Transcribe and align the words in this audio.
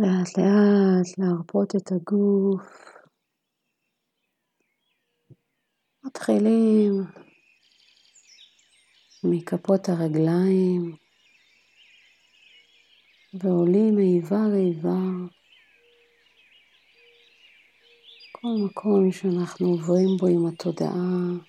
לאט 0.00 0.38
לאט 0.38 1.18
להרפות 1.18 1.76
את 1.76 1.92
הגוף. 1.92 2.88
מתחילים 6.04 6.92
מכפות 9.24 9.88
הרגליים 9.88 10.96
ועולים 13.34 13.98
איבר 13.98 14.54
איבר. 14.54 15.28
כל 18.32 18.48
מקום 18.64 19.12
שאנחנו 19.12 19.66
עוברים 19.66 20.16
בו 20.20 20.26
עם 20.26 20.46
התודעה, 20.46 21.48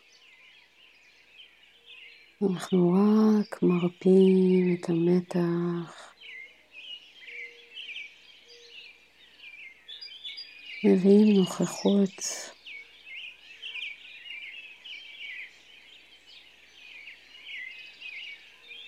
אנחנו 2.41 2.93
רק 2.93 3.63
מרפים 3.63 4.75
את 4.75 4.89
המתח. 4.89 6.08
מביאים 10.83 11.38
נוכחות 11.38 12.10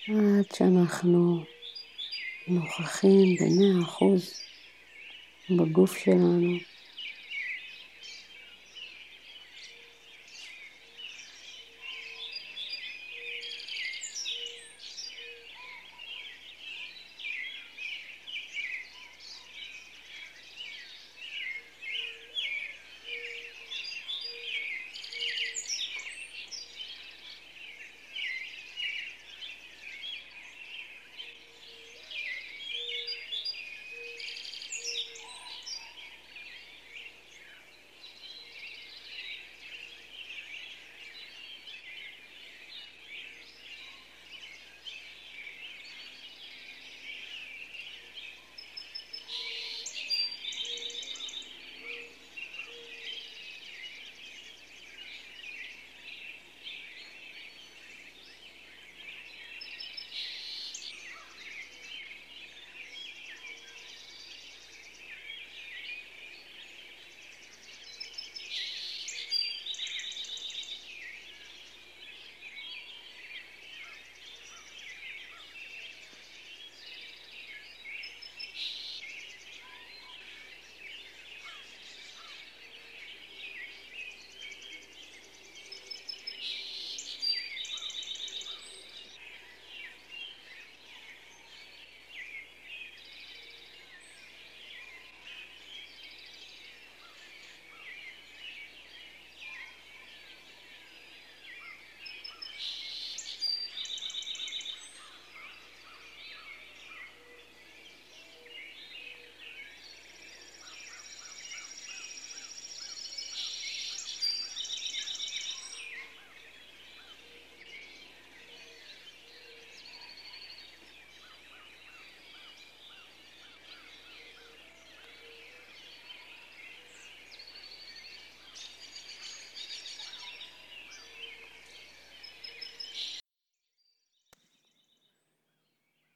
עד 0.08 0.54
שאנחנו 0.54 1.44
נוכחים 2.48 3.36
במאה 3.40 3.84
אחוז 3.84 4.40
בגוף 5.50 5.98
שלנו. 5.98 6.71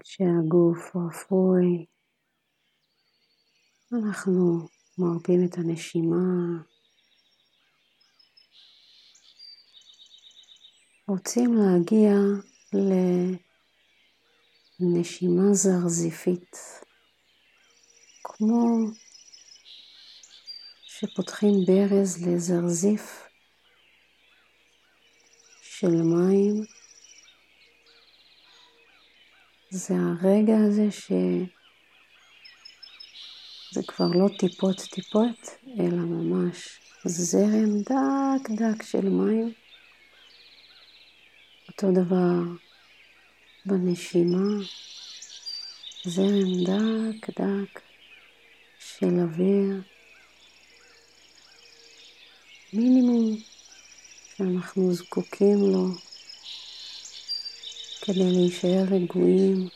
כשהגוף 0.09 0.97
רפוי, 0.97 1.87
אנחנו 3.93 4.69
מרפים 4.99 5.45
את 5.45 5.59
הנשימה. 5.59 6.63
רוצים 11.09 11.55
להגיע 11.55 12.13
לנשימה 14.81 15.53
זרזיפית, 15.53 16.57
כמו 18.25 18.67
שפותחים 20.83 21.55
ברז 21.67 22.27
לזרזיף 22.27 23.29
של 25.63 26.03
מים. 26.03 26.76
זה 29.71 29.95
הרגע 29.95 30.57
הזה 30.67 30.91
שזה 30.91 31.47
כבר 33.89 34.07
לא 34.15 34.29
טיפות 34.39 34.81
טיפות, 34.81 35.49
אלא 35.81 35.97
ממש 35.97 36.81
זרם 37.05 37.83
דק 37.83 38.51
דק 38.51 38.83
של 38.83 39.09
מים. 39.09 39.53
אותו 41.69 41.87
דבר 41.93 42.43
בנשימה, 43.67 44.65
זרם 46.05 46.65
דק 46.67 47.41
דק 47.41 47.81
של 48.79 49.21
אוויר, 49.21 49.83
מינימום 52.73 53.37
שאנחנו 54.37 54.93
זקוקים 54.93 55.59
לו 55.73 56.06
כדי 58.07 58.31
להישאר 58.33 58.85
רגועים. 58.91 59.69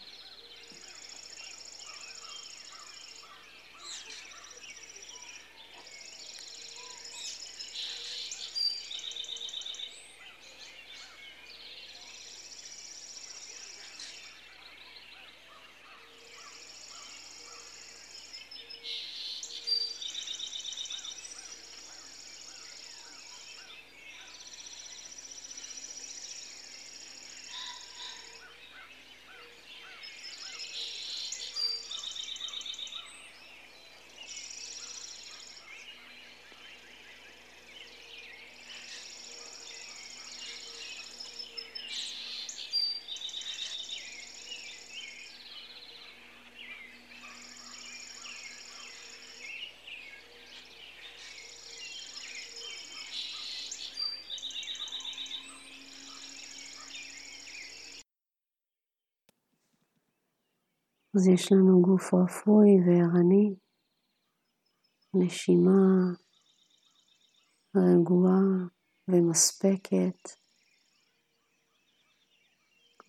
אז 61.16 61.28
יש 61.28 61.53
לנו 61.53 61.83
גוף 61.83 62.15
רפוי 62.15 62.68
וערני, 62.86 63.54
נשימה 65.15 65.80
רגועה 67.77 68.68
ומספקת. 69.09 70.30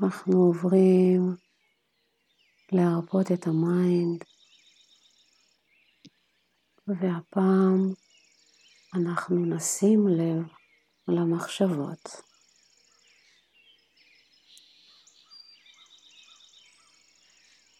אנחנו 0.01 0.37
עוברים 0.37 1.35
להרפות 2.71 3.31
את 3.31 3.47
ה 3.47 3.60
mind, 3.60 4.23
והפעם 6.87 7.93
אנחנו 8.95 9.45
נשים 9.45 10.07
לב 10.07 10.43
למחשבות. 11.07 12.30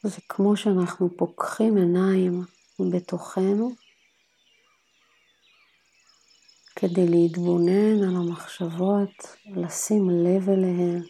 זה 0.04 0.22
כמו 0.30 0.58
שאנחנו 0.58 1.18
פוקחים 1.18 1.78
עיניים 1.78 2.44
בתוכנו 2.92 3.72
כדי 6.76 7.08
להתבונן 7.08 8.04
על 8.04 8.16
המחשבות, 8.16 9.10
לשים 9.46 10.10
לב 10.10 10.50
אליהן, 10.50 11.04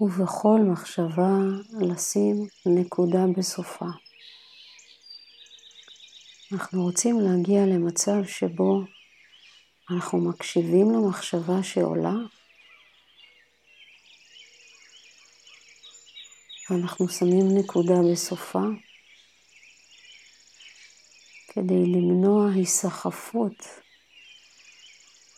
ובכל 0.00 0.60
מחשבה 0.72 1.38
לשים 1.80 2.46
נקודה 2.66 3.24
בסופה. 3.36 3.86
אנחנו 6.52 6.82
רוצים 6.82 7.20
להגיע 7.20 7.66
למצב 7.66 8.24
שבו 8.24 8.80
אנחנו 9.90 10.18
מקשיבים 10.18 10.90
למחשבה 10.90 11.62
שעולה, 11.62 12.14
ואנחנו 16.70 17.08
שמים 17.08 17.58
נקודה 17.58 17.94
בסופה, 18.12 18.62
כדי 21.48 21.86
למנוע 21.86 22.50
היסחפות 22.54 23.68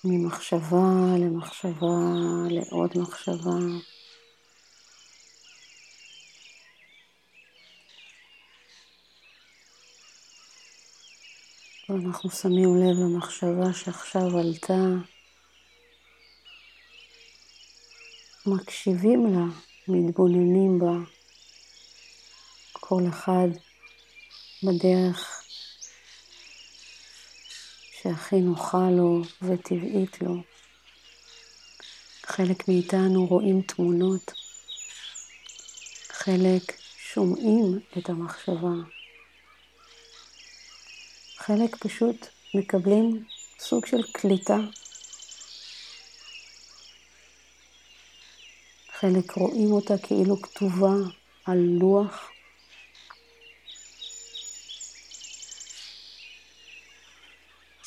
ממחשבה 0.04 1.16
למחשבה 1.18 1.96
לעוד 2.50 2.90
מחשבה. 2.96 3.58
ואנחנו 11.88 12.30
שמים 12.30 12.76
לב 12.76 12.96
למחשבה 12.98 13.72
שעכשיו 13.72 14.38
עלתה, 14.38 14.82
מקשיבים 18.46 19.26
לה, 19.26 19.44
מתבוננים 19.88 20.78
בה, 20.78 21.15
כל 22.88 23.02
אחד 23.08 23.48
בדרך 24.62 25.42
שהכי 28.02 28.36
נוחה 28.36 28.90
לו 28.90 29.22
וטבעית 29.42 30.22
לו. 30.22 30.34
חלק 32.26 32.68
מאיתנו 32.68 33.26
רואים 33.26 33.62
תמונות, 33.62 34.32
חלק 36.08 36.62
שומעים 36.98 37.80
את 37.98 38.08
המחשבה. 38.08 38.74
חלק 41.36 41.76
פשוט 41.76 42.26
מקבלים 42.54 43.24
סוג 43.58 43.86
של 43.86 44.02
קליטה. 44.12 44.58
חלק 48.92 49.30
רואים 49.30 49.72
אותה 49.72 49.94
כאילו 49.98 50.42
כתובה 50.42 50.94
על 51.44 51.58
לוח. 51.58 52.35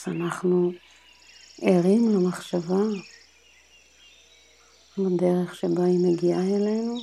אז 0.09 0.15
אנחנו 0.15 0.71
ערים 1.61 2.09
למחשבה 2.09 2.83
בדרך 4.97 5.55
שבה 5.55 5.85
היא 5.85 5.99
מגיעה 5.99 6.41
אלינו, 6.41 7.01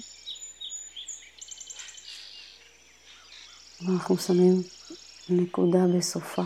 ואנחנו 3.80 4.18
שמים 4.18 4.62
נקודה 5.28 5.78
בסופה, 5.98 6.42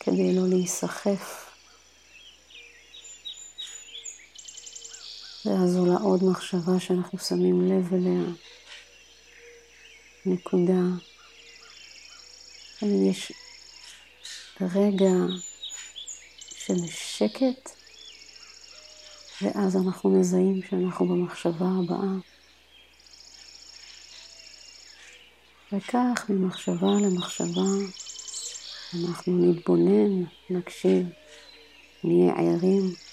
כדי 0.00 0.36
לא 0.36 0.48
להיסחף. 0.48 1.50
ואז 5.44 5.76
עולה 5.76 5.96
עוד 5.96 6.24
מחשבה 6.24 6.80
שאנחנו 6.80 7.18
שמים 7.18 7.68
לב 7.68 7.94
אליה, 7.94 8.32
נקודה. 10.26 10.82
יש 12.82 13.32
רגע 14.62 15.12
של 16.54 16.86
שקט, 16.86 17.70
ואז 19.42 19.76
אנחנו 19.76 20.10
מזהים 20.10 20.60
שאנחנו 20.70 21.06
במחשבה 21.06 21.66
הבאה. 21.84 22.14
וכך 25.72 26.24
ממחשבה 26.28 26.90
למחשבה 27.02 27.62
אנחנו 28.94 29.32
נתבונן, 29.32 30.24
נקשיב, 30.50 31.06
נהיה 32.04 32.32
ערים. 32.32 33.09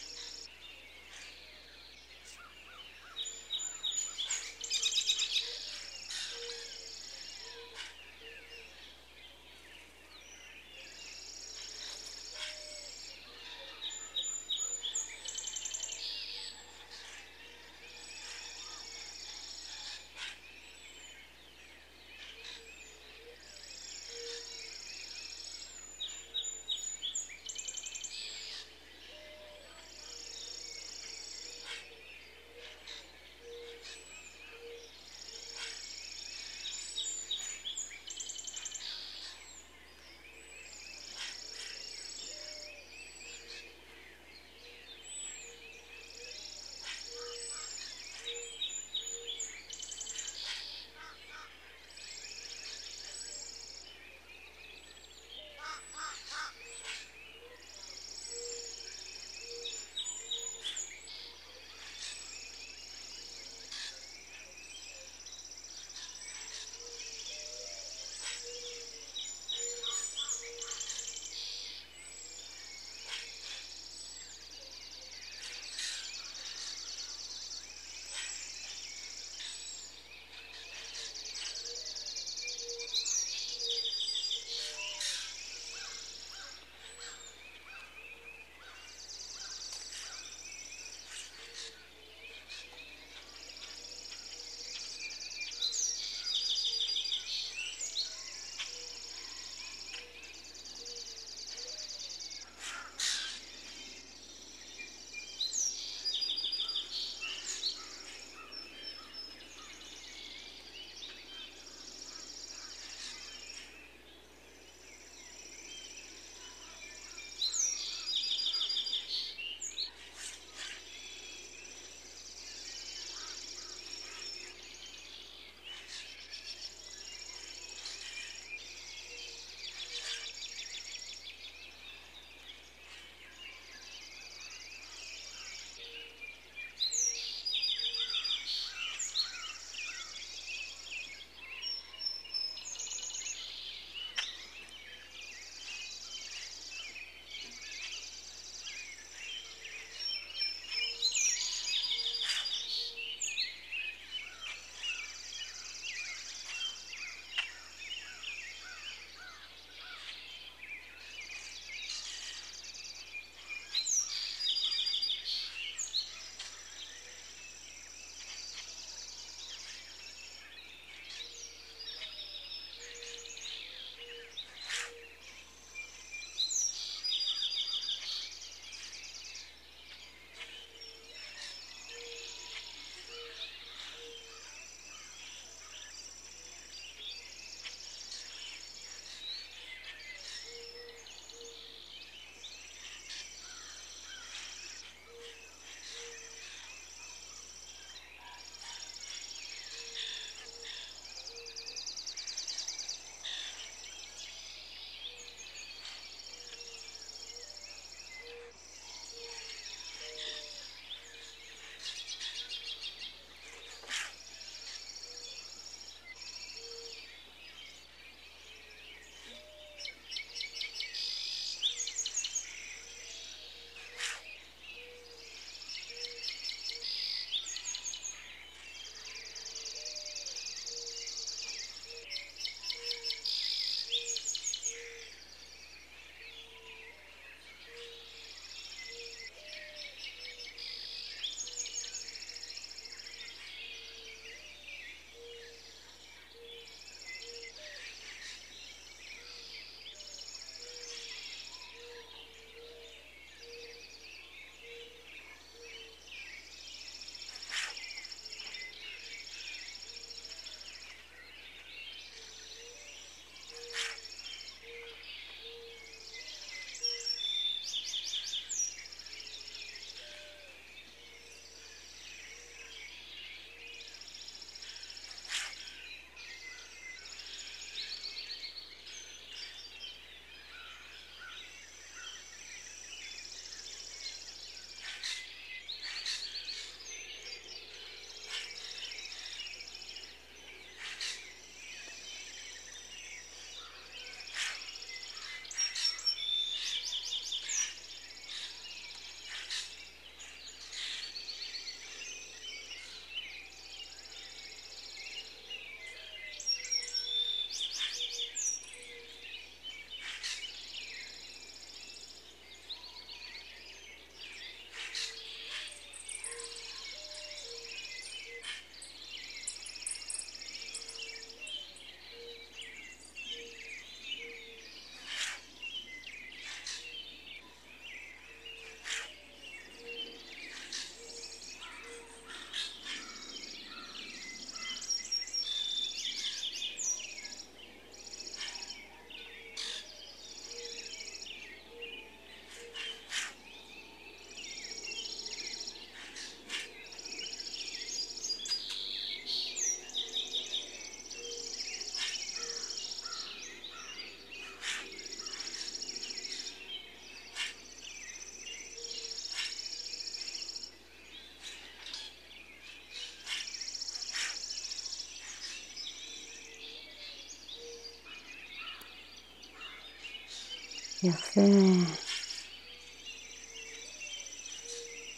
יפה. 371.08 371.42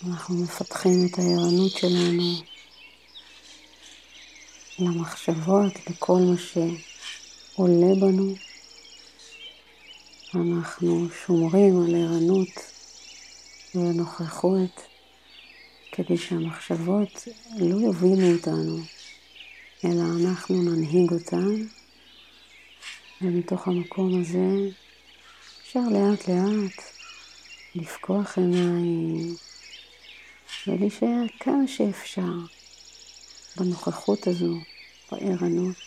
אנחנו 0.07 0.35
מפתחים 0.35 1.05
את 1.05 1.19
הערנות 1.19 1.71
שלנו 1.71 2.33
למחשבות, 4.79 5.73
לכל 5.89 6.19
מה 6.19 6.37
שעולה 6.37 7.95
בנו. 8.01 8.35
אנחנו 10.35 11.07
שומרים 11.25 11.81
על 11.81 11.95
ערנות 11.95 12.71
ונוכחות 13.75 14.81
כדי 15.91 16.17
שהמחשבות 16.17 17.27
לא 17.59 17.75
יובילו 17.75 18.31
אותנו, 18.35 18.77
אלא 19.85 20.03
אנחנו 20.21 20.61
ננהיג 20.61 21.11
אותן, 21.11 21.65
ומתוך 23.21 23.67
המקום 23.67 24.21
הזה 24.21 24.69
אפשר 25.69 25.79
לאט 25.79 26.27
לאט 26.27 26.83
לפקוח 27.75 28.37
עיניים 28.37 29.35
ולהישאר 30.67 31.25
כמה 31.39 31.67
שאפשר 31.67 32.31
בנוכחות 33.57 34.27
הזו, 34.27 34.55
בערנות. 35.11 35.77